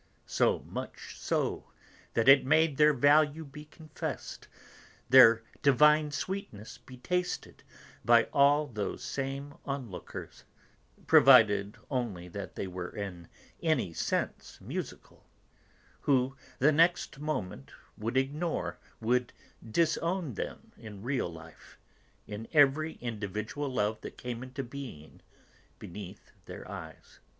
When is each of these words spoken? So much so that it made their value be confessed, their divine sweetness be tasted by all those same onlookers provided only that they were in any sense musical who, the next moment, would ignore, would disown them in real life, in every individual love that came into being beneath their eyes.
So 0.25 0.61
much 0.67 1.15
so 1.19 1.65
that 2.15 2.27
it 2.27 2.43
made 2.43 2.77
their 2.77 2.91
value 2.91 3.45
be 3.45 3.65
confessed, 3.65 4.47
their 5.11 5.43
divine 5.61 6.09
sweetness 6.09 6.79
be 6.79 6.97
tasted 6.97 7.61
by 8.03 8.23
all 8.33 8.65
those 8.65 9.03
same 9.03 9.53
onlookers 9.63 10.43
provided 11.05 11.77
only 11.91 12.27
that 12.29 12.55
they 12.55 12.65
were 12.65 12.89
in 12.89 13.27
any 13.61 13.93
sense 13.93 14.57
musical 14.59 15.23
who, 15.99 16.35
the 16.57 16.71
next 16.71 17.19
moment, 17.19 17.69
would 17.95 18.17
ignore, 18.17 18.79
would 19.01 19.31
disown 19.69 20.33
them 20.33 20.71
in 20.79 21.03
real 21.03 21.31
life, 21.31 21.77
in 22.25 22.47
every 22.53 22.93
individual 23.01 23.69
love 23.71 24.01
that 24.01 24.17
came 24.17 24.41
into 24.41 24.63
being 24.63 25.21
beneath 25.77 26.31
their 26.45 26.67
eyes. 26.67 27.19